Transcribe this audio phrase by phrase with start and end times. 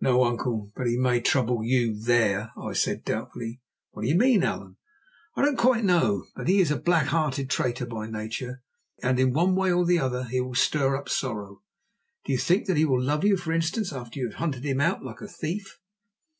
[0.00, 3.60] "No, uncle, but he may trouble you there," I said doubtfully.
[3.90, 4.76] "What do you mean, Allan?"
[5.34, 8.62] "I don't quite know, but he is black hearted, a traitor by nature,
[9.02, 11.62] and in one way or the other he will stir up sorrow.
[12.24, 14.80] Do you think that he will love you, for instance, after you have hunted him
[14.80, 15.80] out like a thief?"